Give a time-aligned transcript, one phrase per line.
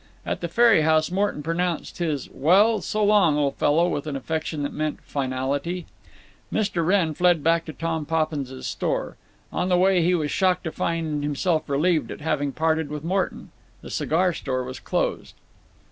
[0.25, 4.63] At the ferry house Morton pronounced his "Well, so long, old fellow" with an affection
[4.63, 5.85] that meant finality.
[6.51, 6.83] Mr.
[6.83, 9.15] Wrenn fled back to Tom Poppins's store.
[9.53, 13.51] On the way he was shocked to find himself relieved at having parted with Morton.
[13.83, 15.35] The cigar store was closed.